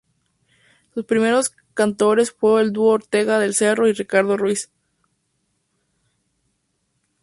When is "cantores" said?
1.75-2.31